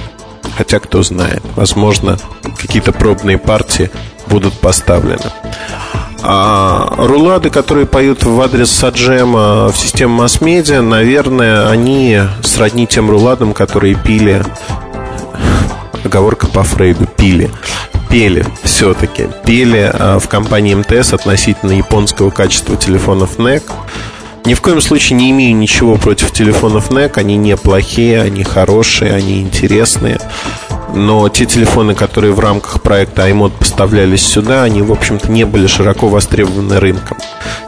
Хотя, 0.58 0.80
кто 0.80 1.04
знает, 1.04 1.44
возможно, 1.56 2.18
какие-то 2.58 2.92
пробные 2.92 3.38
партии 3.38 3.92
будут 4.28 4.54
поставлены. 4.60 5.32
А 6.24 6.96
рулады, 6.98 7.50
которые 7.52 7.86
поют 7.86 8.24
в 8.24 8.42
адрес 8.42 8.72
Саджема 8.72 9.68
в 9.68 9.78
системе 9.78 10.14
масс-медиа, 10.14 10.82
наверное, 10.82 11.70
они 11.70 12.22
сродни 12.42 12.88
тем 12.88 13.10
руладам, 13.10 13.54
которые 13.54 13.96
пили 13.96 14.44
оговорка 16.04 16.48
по 16.48 16.64
Фрейду, 16.64 17.06
пили 17.06 17.52
пели 18.10 18.46
все-таки. 18.64 19.28
Пели 19.46 19.92
а, 19.94 20.20
в 20.20 20.28
компании 20.28 20.74
МТС 20.74 21.14
относительно 21.14 21.72
японского 21.72 22.30
качества 22.30 22.76
телефонов 22.76 23.38
NEC. 23.38 23.64
Ни 24.48 24.54
в 24.54 24.62
коем 24.62 24.80
случае 24.80 25.18
не 25.18 25.32
имею 25.32 25.58
ничего 25.58 25.98
против 25.98 26.32
телефонов 26.32 26.90
NEC. 26.90 27.18
Они 27.18 27.36
не 27.36 27.58
плохие, 27.58 28.22
они 28.22 28.46
хорошие, 28.46 29.14
они 29.14 29.42
интересные. 29.42 30.22
Но 30.96 31.28
те 31.28 31.46
телефоны, 31.46 31.96
которые 31.96 32.32
в 32.32 32.40
рамках 32.40 32.82
проекта 32.82 33.28
iMod 33.28 33.52
поставлялись 33.60 34.26
сюда, 34.26 34.64
они, 34.64 34.82
в 34.82 34.90
общем-то, 34.94 35.30
не 35.30 35.44
были 35.44 35.68
широко 35.68 36.08
востребованы 36.08 36.80
рынком. 36.80 37.18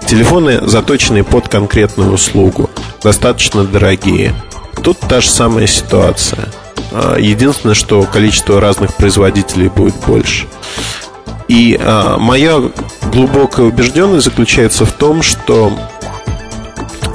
Телефоны, 0.07 0.61
заточенные 0.65 1.25
под 1.25 1.49
конкретную 1.49 2.13
услугу, 2.13 2.69
достаточно 3.03 3.65
дорогие. 3.65 4.33
Тут 4.81 4.99
та 4.99 5.19
же 5.19 5.29
самая 5.29 5.67
ситуация. 5.67 6.47
А, 6.93 7.17
единственное, 7.17 7.75
что 7.75 8.03
количество 8.03 8.61
разных 8.61 8.95
производителей 8.95 9.67
будет 9.67 9.95
больше. 10.07 10.47
И 11.49 11.77
а, 11.77 12.17
моя 12.17 12.61
глубокая 13.11 13.65
убежденность 13.65 14.23
заключается 14.23 14.85
в 14.85 14.93
том, 14.93 15.21
что 15.23 15.73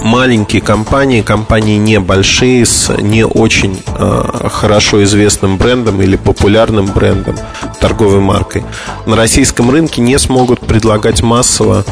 маленькие 0.04 0.60
компании, 0.60 1.22
компании 1.22 1.78
небольшие 1.78 2.66
с 2.66 2.94
не 2.98 3.24
очень 3.24 3.82
э, 3.86 4.48
хорошо 4.52 5.02
известным 5.02 5.56
брендом 5.56 6.00
или 6.02 6.16
популярным 6.16 6.86
брендом, 6.86 7.36
торговой 7.80 8.20
маркой, 8.20 8.64
на 9.06 9.16
российском 9.16 9.70
рынке 9.70 10.02
не 10.02 10.18
смогут 10.18 10.60
предлагать 10.60 11.22
массово 11.22 11.84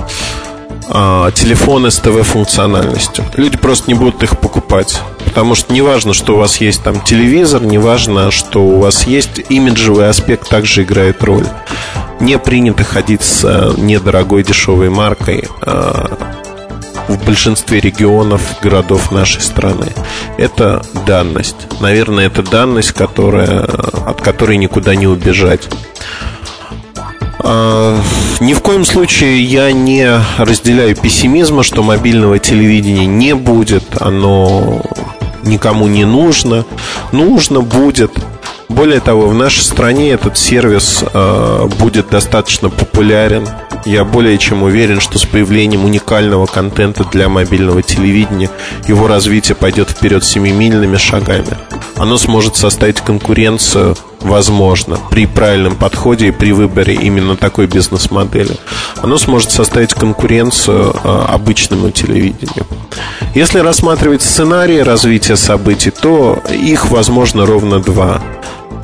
э, 0.88 1.30
телефоны 1.34 1.90
с 1.90 1.98
ТВ-функциональностью. 2.00 3.24
Люди 3.36 3.56
просто 3.56 3.90
не 3.90 3.94
будут 3.94 4.22
их 4.22 4.38
покупать. 4.38 5.00
Потому 5.24 5.54
что 5.54 5.72
неважно, 5.72 6.12
что 6.12 6.34
у 6.34 6.38
вас 6.38 6.60
есть 6.60 6.82
там 6.82 7.00
телевизор, 7.00 7.62
неважно, 7.62 8.30
что 8.30 8.62
у 8.62 8.78
вас 8.78 9.06
есть 9.06 9.40
имиджевый 9.48 10.10
аспект, 10.10 10.50
также 10.50 10.82
играет 10.82 11.24
роль. 11.24 11.46
Не 12.20 12.38
принято 12.38 12.84
ходить 12.84 13.22
с 13.22 13.42
э, 13.42 13.72
недорогой 13.78 14.42
дешевой 14.42 14.90
маркой. 14.90 15.48
Э, 15.62 16.08
большинстве 17.32 17.80
регионов, 17.80 18.42
городов 18.60 19.10
нашей 19.10 19.40
страны. 19.40 19.86
Это 20.36 20.82
данность. 21.06 21.56
Наверное, 21.80 22.26
это 22.26 22.42
данность, 22.42 22.92
которая, 22.92 23.60
от 24.06 24.20
которой 24.20 24.58
никуда 24.58 24.94
не 24.94 25.06
убежать. 25.06 25.62
А, 27.38 27.98
ни 28.40 28.52
в 28.52 28.60
коем 28.60 28.84
случае 28.84 29.42
я 29.42 29.72
не 29.72 30.06
разделяю 30.36 30.94
пессимизма, 30.94 31.62
что 31.62 31.82
мобильного 31.82 32.38
телевидения 32.38 33.06
не 33.06 33.34
будет, 33.34 33.84
оно 33.98 34.82
никому 35.42 35.86
не 35.86 36.04
нужно. 36.04 36.66
Нужно 37.12 37.62
будет. 37.62 38.12
Более 38.72 39.00
того, 39.00 39.28
в 39.28 39.34
нашей 39.34 39.62
стране 39.62 40.12
этот 40.12 40.38
сервис 40.38 41.04
э, 41.12 41.68
будет 41.78 42.08
достаточно 42.08 42.70
популярен. 42.70 43.46
Я 43.84 44.04
более 44.04 44.38
чем 44.38 44.62
уверен, 44.62 44.98
что 45.00 45.18
с 45.18 45.26
появлением 45.26 45.84
уникального 45.84 46.46
контента 46.46 47.04
для 47.04 47.28
мобильного 47.28 47.82
телевидения 47.82 48.48
его 48.88 49.08
развитие 49.08 49.56
пойдет 49.56 49.90
вперед 49.90 50.24
семимильными 50.24 50.96
шагами. 50.96 51.58
Оно 51.96 52.16
сможет 52.16 52.56
составить 52.56 53.02
конкуренцию, 53.02 53.94
возможно, 54.20 54.98
при 55.10 55.26
правильном 55.26 55.76
подходе 55.76 56.28
и 56.28 56.32
при 56.32 56.52
выборе 56.52 56.94
именно 56.94 57.36
такой 57.36 57.66
бизнес-модели. 57.66 58.56
Оно 59.02 59.18
сможет 59.18 59.50
составить 59.50 59.92
конкуренцию 59.92 60.94
э, 61.04 61.24
обычному 61.28 61.90
телевидению. 61.90 62.66
Если 63.34 63.58
рассматривать 63.58 64.22
сценарии 64.22 64.78
развития 64.78 65.36
событий, 65.36 65.90
то 65.90 66.42
их 66.50 66.90
возможно 66.90 67.44
ровно 67.44 67.80
два. 67.80 68.22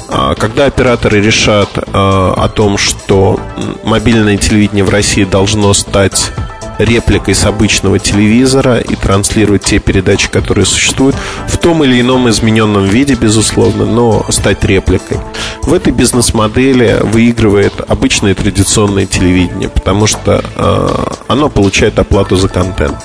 А, 0.09 0.35
когда 0.35 0.67
операторы 0.67 1.21
решат 1.21 1.69
а, 1.77 2.35
о 2.37 2.49
том, 2.49 2.79
что 2.79 3.39
мобильное 3.85 4.37
телевидение 4.37 4.85
в 4.85 4.91
России 4.91 5.25
должно 5.25 5.75
стать 5.75 6.33
репликой 6.79 7.35
с 7.35 7.45
обычного 7.45 7.99
телевизора 7.99 8.79
и 8.79 8.95
транслировать 8.95 9.65
те 9.65 9.79
передачи, 9.79 10.31
которые 10.31 10.65
существуют 10.65 11.17
в 11.47 11.57
том 11.59 11.85
или 11.85 12.01
ином 12.01 12.29
измененном 12.29 12.85
виде, 12.85 13.15
безусловно, 13.15 13.85
но 13.85 14.25
стать 14.31 14.65
репликой. 14.65 15.19
В 15.63 15.75
этой 15.75 15.93
бизнес-модели 15.93 16.99
выигрывает 17.03 17.75
обычное 17.89 18.35
традиционное 18.35 19.07
телевидение, 19.07 19.69
потому 19.69 20.07
что 20.07 20.43
э, 20.57 20.89
оно 21.27 21.49
получает 21.49 21.99
оплату 21.99 22.37
за 22.37 22.49
контент. 22.49 22.97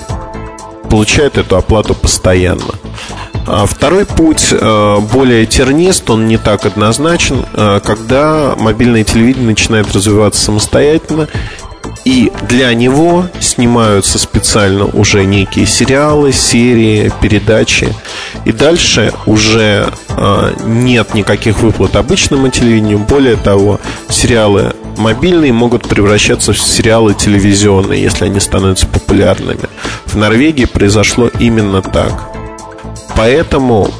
Получает 0.88 1.36
эту 1.36 1.56
оплату 1.56 1.94
постоянно. 1.94 2.74
А 3.46 3.66
второй 3.66 4.06
путь 4.06 4.48
э, 4.52 4.98
более 5.12 5.44
тернист, 5.46 6.08
он 6.08 6.26
не 6.26 6.38
так 6.38 6.64
однозначен, 6.64 7.44
э, 7.52 7.80
когда 7.84 8.54
мобильное 8.58 9.04
телевидение 9.04 9.48
начинает 9.48 9.92
развиваться 9.92 10.42
самостоятельно 10.42 11.28
и 12.04 12.30
для 12.48 12.72
него 12.74 13.26
снимаются 13.40 14.18
специально 14.18 14.84
уже 14.84 15.24
некие 15.24 15.66
сериалы, 15.66 16.32
серии, 16.32 17.10
передачи. 17.20 17.94
И 18.44 18.52
дальше 18.52 19.12
уже 19.26 19.92
э, 20.08 20.54
нет 20.66 21.14
никаких 21.14 21.60
выплат 21.60 21.96
обычному 21.96 22.48
телевидению. 22.48 22.98
Более 22.98 23.36
того, 23.36 23.80
сериалы 24.08 24.74
мобильные 24.98 25.52
могут 25.52 25.88
превращаться 25.88 26.52
в 26.52 26.58
сериалы 26.58 27.14
телевизионные, 27.14 28.02
если 28.02 28.26
они 28.26 28.40
становятся 28.40 28.86
популярными. 28.86 29.68
В 30.06 30.16
Норвегии 30.16 30.66
произошло 30.66 31.30
именно 31.38 31.82
так. 31.82 32.33
Поэтому, 33.16 33.90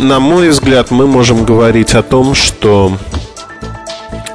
на 0.00 0.20
мой 0.20 0.48
взгляд, 0.48 0.90
мы 0.90 1.06
можем 1.06 1.44
говорить 1.44 1.94
о 1.94 2.02
том, 2.02 2.34
что 2.34 2.92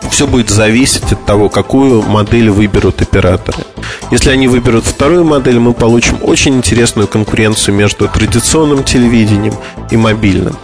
все 0.09 0.25
будет 0.25 0.49
зависеть 0.49 1.11
от 1.11 1.25
того, 1.25 1.49
какую 1.49 2.01
модель 2.01 2.49
выберут 2.49 3.01
операторы. 3.01 3.63
Если 4.09 4.29
они 4.29 4.47
выберут 4.47 4.85
вторую 4.85 5.25
модель, 5.25 5.59
мы 5.59 5.73
получим 5.73 6.17
очень 6.21 6.55
интересную 6.55 7.07
конкуренцию 7.07 7.75
между 7.75 8.07
традиционным 8.07 8.83
телевидением 8.83 9.53
и 9.91 9.97
мобильным. 9.97 10.57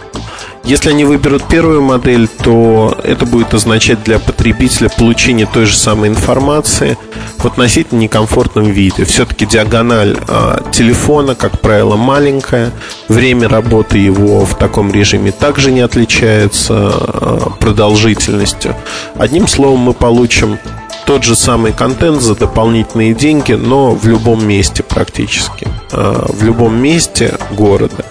Если 0.64 0.88
они 0.88 1.04
выберут 1.04 1.46
первую 1.46 1.82
модель, 1.82 2.26
то 2.26 2.96
это 3.04 3.26
будет 3.26 3.52
означать 3.52 4.02
для 4.02 4.18
потребителя 4.18 4.88
получение 4.88 5.46
той 5.46 5.66
же 5.66 5.76
самой 5.76 6.08
информации 6.08 6.96
в 7.36 7.46
относительно 7.46 8.00
некомфортном 8.00 8.64
виде. 8.64 9.04
Все-таки 9.04 9.44
диагональ 9.44 10.16
э, 10.26 10.58
телефона, 10.72 11.34
как 11.34 11.60
правило, 11.60 11.96
маленькая. 11.96 12.72
Время 13.08 13.46
работы 13.48 13.98
его 13.98 14.46
в 14.46 14.56
таком 14.56 14.90
режиме 14.90 15.32
также 15.32 15.70
не 15.70 15.80
отличается 15.80 16.92
э, 16.96 17.38
продолжительностью. 17.60 18.74
Одним 19.16 19.46
словом, 19.46 19.80
мы 19.80 19.92
получим 19.92 20.58
тот 21.04 21.24
же 21.24 21.36
самый 21.36 21.72
контент 21.72 22.22
за 22.22 22.34
дополнительные 22.34 23.12
деньги, 23.12 23.52
но 23.52 23.90
в 23.90 24.06
любом 24.06 24.46
месте 24.46 24.82
практически. 24.82 25.68
Э, 25.92 26.24
в 26.26 26.42
любом 26.42 26.74
месте 26.80 27.34
города. 27.50 28.06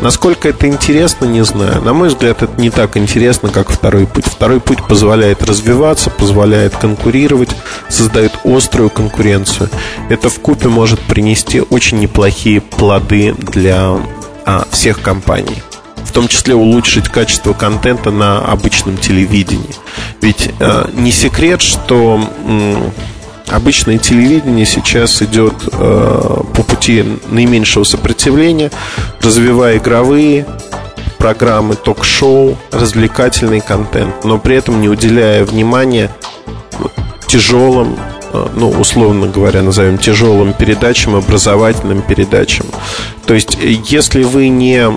Насколько 0.00 0.50
это 0.50 0.66
интересно, 0.68 1.24
не 1.24 1.42
знаю. 1.42 1.80
На 1.82 1.92
мой 1.92 2.08
взгляд, 2.08 2.42
это 2.42 2.60
не 2.60 2.70
так 2.70 2.96
интересно, 2.96 3.48
как 3.48 3.70
второй 3.70 4.06
путь. 4.06 4.26
Второй 4.26 4.60
путь 4.60 4.84
позволяет 4.86 5.42
развиваться, 5.42 6.10
позволяет 6.10 6.76
конкурировать, 6.76 7.50
создает 7.88 8.32
острую 8.44 8.90
конкуренцию. 8.90 9.70
Это 10.10 10.28
в 10.28 10.38
купе 10.40 10.68
может 10.68 11.00
принести 11.00 11.60
очень 11.60 11.98
неплохие 11.98 12.60
плоды 12.60 13.34
для 13.38 13.96
а, 14.44 14.66
всех 14.70 15.00
компаний. 15.00 15.62
В 15.96 16.12
том 16.12 16.28
числе 16.28 16.54
улучшить 16.54 17.08
качество 17.08 17.52
контента 17.52 18.10
на 18.10 18.38
обычном 18.38 18.98
телевидении. 18.98 19.74
Ведь 20.20 20.50
а, 20.60 20.90
не 20.92 21.10
секрет, 21.10 21.62
что 21.62 22.20
Обычное 23.48 23.98
телевидение 23.98 24.66
сейчас 24.66 25.22
идет 25.22 25.54
э, 25.72 26.40
по 26.52 26.62
пути 26.64 27.04
наименьшего 27.28 27.84
сопротивления, 27.84 28.72
развивая 29.20 29.78
игровые 29.78 30.46
программы, 31.18 31.76
ток-шоу, 31.76 32.56
развлекательный 32.72 33.60
контент, 33.60 34.24
но 34.24 34.38
при 34.38 34.56
этом 34.56 34.80
не 34.80 34.88
уделяя 34.88 35.44
внимания 35.44 36.10
тяжелым, 37.28 37.96
э, 38.32 38.48
ну, 38.56 38.70
условно 38.70 39.28
говоря, 39.28 39.62
назовем 39.62 39.98
тяжелым 39.98 40.52
передачам, 40.52 41.14
образовательным 41.14 42.02
передачам. 42.02 42.66
То 43.26 43.34
есть, 43.34 43.56
если 43.60 44.24
вы 44.24 44.48
не 44.48 44.90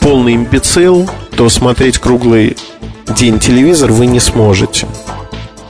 полный 0.00 0.34
имбецил, 0.34 1.08
то 1.34 1.48
смотреть 1.48 1.96
круглый 1.98 2.58
день 3.08 3.38
телевизор 3.38 3.90
вы 3.90 4.04
не 4.04 4.20
сможете. 4.20 4.86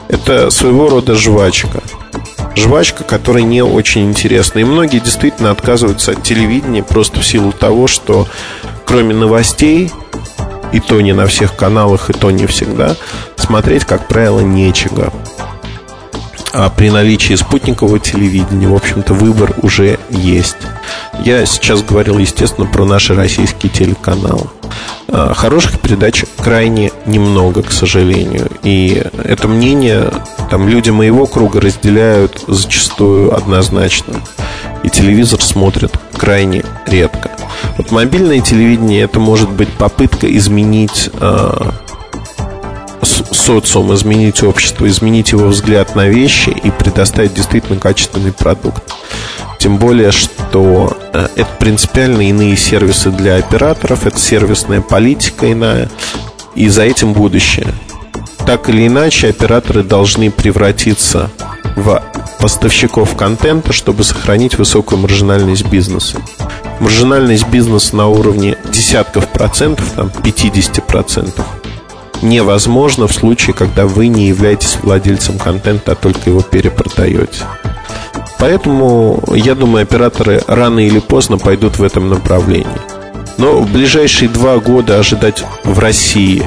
Это 0.09 0.49
своего 0.49 0.89
рода 0.89 1.15
жвачка 1.15 1.81
жвачка, 2.55 3.03
которая 3.03 3.43
не 3.43 3.61
очень 3.63 4.09
интересна. 4.09 4.59
И 4.59 4.63
многие 4.63 4.99
действительно 4.99 5.51
отказываются 5.51 6.11
от 6.11 6.23
телевидения 6.23 6.83
просто 6.83 7.19
в 7.19 7.25
силу 7.25 7.51
того, 7.51 7.87
что 7.87 8.27
кроме 8.85 9.13
новостей, 9.13 9.91
и 10.71 10.79
то 10.79 11.01
не 11.01 11.13
на 11.13 11.27
всех 11.27 11.55
каналах, 11.55 12.09
и 12.09 12.13
то 12.13 12.31
не 12.31 12.45
всегда, 12.45 12.95
смотреть, 13.35 13.85
как 13.85 14.07
правило, 14.07 14.39
нечего. 14.39 15.11
А 16.53 16.69
при 16.69 16.89
наличии 16.89 17.35
спутникового 17.35 17.99
телевидения, 17.99 18.67
в 18.67 18.75
общем-то, 18.75 19.13
выбор 19.13 19.55
уже 19.61 19.99
есть. 20.09 20.57
Я 21.23 21.45
сейчас 21.45 21.81
говорил, 21.81 22.17
естественно, 22.17 22.67
про 22.67 22.83
наши 22.83 23.15
российские 23.15 23.71
телеканалы. 23.71 24.47
А, 25.13 25.33
хороших 25.33 25.79
передач 25.81 26.23
крайне 26.37 26.91
немного, 27.05 27.63
к 27.63 27.71
сожалению. 27.71 28.49
И 28.63 29.03
это 29.23 29.47
мнение 29.47 30.11
там 30.49 30.67
люди 30.67 30.89
моего 30.89 31.25
круга 31.25 31.59
разделяют 31.59 32.43
зачастую 32.47 33.35
однозначно. 33.35 34.15
И 34.83 34.89
телевизор 34.89 35.41
смотрят 35.41 35.91
крайне 36.17 36.63
редко. 36.87 37.31
Вот 37.77 37.91
мобильное 37.91 38.39
телевидение 38.39 39.03
это 39.03 39.19
может 39.19 39.49
быть 39.49 39.69
попытка 39.69 40.33
изменить 40.37 41.09
э, 41.19 41.71
социум, 43.03 43.93
изменить 43.93 44.43
общество, 44.43 44.87
изменить 44.87 45.33
его 45.33 45.47
взгляд 45.47 45.95
на 45.95 46.07
вещи 46.07 46.49
и 46.49 46.71
предоставить 46.71 47.33
действительно 47.33 47.79
качественный 47.79 48.31
продукт. 48.31 48.83
Тем 49.61 49.77
более, 49.77 50.11
что 50.11 50.97
э, 51.13 51.27
это 51.35 51.49
принципиально 51.59 52.27
иные 52.29 52.57
сервисы 52.57 53.11
для 53.11 53.35
операторов, 53.35 54.07
это 54.07 54.17
сервисная 54.17 54.81
политика 54.81 55.51
иная, 55.51 55.89
и 56.55 56.67
за 56.67 56.81
этим 56.81 57.13
будущее 57.13 57.67
так 58.51 58.67
или 58.69 58.87
иначе 58.87 59.29
операторы 59.29 59.83
должны 59.83 60.29
превратиться 60.29 61.29
в 61.77 62.03
поставщиков 62.39 63.15
контента, 63.15 63.71
чтобы 63.71 64.03
сохранить 64.03 64.57
высокую 64.57 64.99
маржинальность 64.99 65.65
бизнеса. 65.67 66.17
Маржинальность 66.81 67.47
бизнеса 67.47 67.95
на 67.95 68.07
уровне 68.07 68.57
десятков 68.73 69.29
процентов, 69.29 69.85
там 69.95 70.11
50 70.23 70.85
процентов, 70.85 71.45
невозможно 72.21 73.07
в 73.07 73.13
случае, 73.13 73.53
когда 73.53 73.85
вы 73.85 74.07
не 74.07 74.27
являетесь 74.27 74.79
владельцем 74.81 75.37
контента, 75.37 75.93
а 75.93 75.95
только 75.95 76.29
его 76.29 76.41
перепродаете. 76.41 77.45
Поэтому, 78.41 79.23
я 79.35 79.53
думаю, 79.53 79.83
операторы 79.83 80.41
рано 80.47 80.79
или 80.79 80.97
поздно 80.97 81.37
пойдут 81.37 81.77
в 81.77 81.83
этом 81.83 82.09
направлении. 82.09 82.65
Но 83.37 83.61
в 83.61 83.71
ближайшие 83.71 84.29
два 84.29 84.57
года 84.57 84.97
ожидать 84.97 85.43
в 85.63 85.77
России 85.77 86.43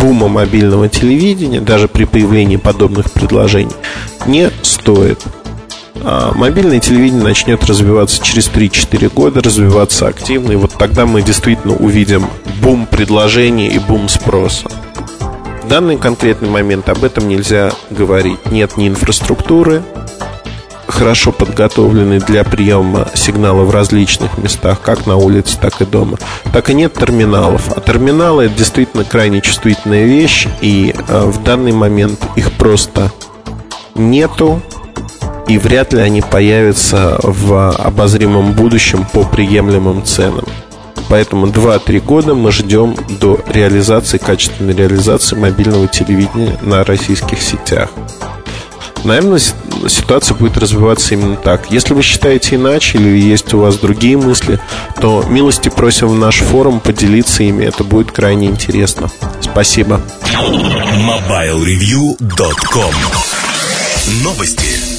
бума 0.00 0.26
мобильного 0.26 0.88
телевидения, 0.88 1.60
даже 1.60 1.86
при 1.86 2.06
появлении 2.06 2.56
подобных 2.56 3.12
предложений, 3.12 3.70
не 4.26 4.50
стоит. 4.62 5.22
А 6.02 6.32
мобильное 6.34 6.80
телевидение 6.80 7.22
начнет 7.22 7.64
развиваться 7.66 8.20
через 8.20 8.48
3-4 8.48 9.14
года, 9.14 9.40
развиваться 9.40 10.08
активно, 10.08 10.50
и 10.50 10.56
вот 10.56 10.72
тогда 10.76 11.06
мы 11.06 11.22
действительно 11.22 11.76
увидим 11.76 12.26
бум 12.60 12.84
предложений 12.84 13.68
и 13.68 13.78
бум 13.78 14.08
спроса. 14.08 14.68
В 15.62 15.68
данный 15.68 15.98
конкретный 15.98 16.48
момент 16.48 16.88
об 16.88 17.04
этом 17.04 17.28
нельзя 17.28 17.70
говорить. 17.90 18.44
Нет 18.50 18.76
ни 18.76 18.88
инфраструктуры, 18.88 19.84
хорошо 20.92 21.32
подготовлены 21.32 22.20
для 22.20 22.44
приема 22.44 23.08
сигнала 23.14 23.62
в 23.62 23.70
различных 23.70 24.38
местах, 24.38 24.80
как 24.80 25.06
на 25.06 25.16
улице, 25.16 25.58
так 25.60 25.80
и 25.80 25.84
дома, 25.84 26.18
так 26.52 26.70
и 26.70 26.74
нет 26.74 26.94
терминалов. 26.94 27.70
А 27.74 27.80
терминалы 27.80 28.44
это 28.44 28.54
действительно 28.54 29.04
крайне 29.04 29.40
чувствительная 29.40 30.04
вещь, 30.04 30.46
и 30.60 30.94
э, 30.96 31.24
в 31.26 31.42
данный 31.42 31.72
момент 31.72 32.20
их 32.36 32.52
просто 32.52 33.10
нету, 33.94 34.60
и 35.48 35.58
вряд 35.58 35.92
ли 35.92 36.00
они 36.00 36.20
появятся 36.20 37.18
в 37.22 37.70
обозримом 37.70 38.52
будущем 38.52 39.04
по 39.12 39.24
приемлемым 39.24 40.04
ценам. 40.04 40.44
Поэтому 41.08 41.46
2-3 41.46 42.00
года 42.00 42.34
мы 42.34 42.52
ждем 42.52 42.94
до 43.20 43.40
реализации, 43.48 44.18
качественной 44.18 44.74
реализации 44.74 45.36
мобильного 45.36 45.88
телевидения 45.88 46.56
на 46.62 46.84
российских 46.84 47.42
сетях. 47.42 47.90
Наверное, 49.04 49.40
ситуация 49.88 50.36
будет 50.36 50.58
развиваться 50.58 51.14
именно 51.14 51.36
так. 51.36 51.70
Если 51.70 51.94
вы 51.94 52.02
считаете 52.02 52.56
иначе 52.56 52.98
или 52.98 53.16
есть 53.18 53.54
у 53.54 53.58
вас 53.58 53.76
другие 53.76 54.16
мысли, 54.16 54.58
то 55.00 55.24
милости 55.28 55.68
просим 55.68 56.08
в 56.08 56.14
наш 56.14 56.38
форум 56.38 56.80
поделиться 56.80 57.42
ими. 57.42 57.64
Это 57.64 57.84
будет 57.84 58.12
крайне 58.12 58.48
интересно. 58.48 59.10
Спасибо. 59.40 60.00
MobileReview.com 60.22 62.94
Новости. 64.22 64.91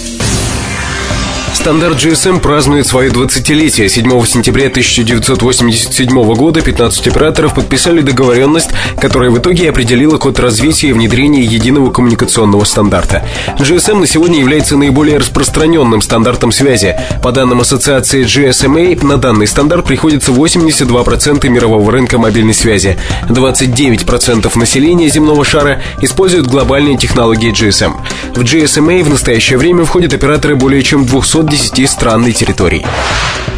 Стандарт 1.64 1.96
GSM 1.96 2.42
празднует 2.42 2.86
свое 2.86 3.10
20-летие. 3.10 3.88
7 3.88 4.26
сентября 4.26 4.68
1987 4.68 6.34
года 6.34 6.60
15 6.60 7.08
операторов 7.08 7.56
подписали 7.56 8.02
договоренность, 8.02 8.72
которая 9.00 9.30
в 9.30 9.40
итоге 9.40 9.70
определила 9.70 10.18
код 10.18 10.42
развития 10.42 10.90
и 10.90 10.92
внедрения 10.92 11.42
единого 11.42 11.90
коммуникационного 11.90 12.66
стандарта. 12.66 13.26
GSM 13.60 14.00
на 14.00 14.08
сегодня 14.08 14.40
является 14.42 14.76
наиболее 14.76 15.20
распространенным 15.20 16.02
стандартом 16.02 16.52
связи. 16.52 16.98
По 17.24 17.32
данным 17.32 17.62
ассоциации 17.62 18.26
GSMA, 18.26 19.02
на 19.06 19.16
данный 19.16 19.48
стандарт 19.48 19.86
приходится 19.86 20.34
82% 20.34 21.48
мирового 21.48 21.94
рынка 21.94 22.18
мобильной 22.18 22.54
связи. 22.54 22.98
29% 23.30 24.60
населения 24.60 25.08
земного 25.08 25.46
шара 25.46 25.82
используют 26.02 26.48
глобальные 26.48 26.98
технологии 26.98 27.54
GSM. 27.54 27.94
В 28.36 28.42
GSMA 28.42 29.02
в 29.06 29.10
настоящее 29.10 29.58
время 29.58 29.86
входят 29.86 30.14
операторы 30.14 30.58
более 30.58 30.84
чем 30.84 31.06
210 31.54 31.90
стран 31.90 32.26
и 32.26 32.32
территорий. 32.32 32.84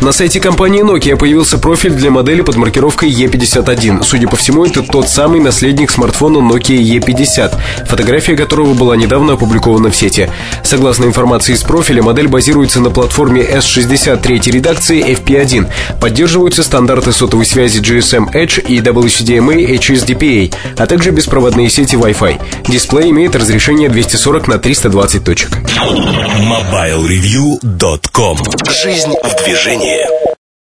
На 0.01 0.11
сайте 0.11 0.41
компании 0.41 0.83
Nokia 0.83 1.15
появился 1.15 1.57
профиль 1.57 1.93
для 1.93 2.11
модели 2.11 2.41
под 2.41 2.57
маркировкой 2.57 3.09
E51. 3.09 4.03
Судя 4.03 4.27
по 4.27 4.35
всему, 4.35 4.65
это 4.65 4.83
тот 4.83 5.07
самый 5.07 5.39
наследник 5.39 5.89
смартфона 5.89 6.39
Nokia 6.39 6.77
E50, 6.77 7.53
фотография 7.87 8.35
которого 8.35 8.73
была 8.73 8.97
недавно 8.97 9.33
опубликована 9.33 9.89
в 9.89 9.95
сети. 9.95 10.29
Согласно 10.63 11.05
информации 11.05 11.53
из 11.53 11.63
профиля, 11.63 12.03
модель 12.03 12.27
базируется 12.27 12.81
на 12.81 12.89
платформе 12.89 13.41
S63 13.41 14.51
редакции 14.51 15.01
FP1. 15.01 15.71
Поддерживаются 16.01 16.63
стандарты 16.63 17.13
сотовой 17.13 17.45
связи 17.45 17.79
GSM 17.79 18.33
Edge 18.33 18.61
и 18.61 18.79
WCDMA 18.79 19.77
HSDPA, 19.77 20.53
а 20.77 20.85
также 20.85 21.11
беспроводные 21.11 21.69
сети 21.69 21.95
Wi-Fi. 21.95 22.41
Дисплей 22.67 23.11
имеет 23.11 23.35
разрешение 23.35 23.87
240 23.87 24.49
на 24.49 24.57
320 24.59 25.23
точек. 25.23 25.57
MobileReview.com 26.37 27.84
Жизнь 28.67 29.13
в 29.21 29.43
движении 29.43 30.24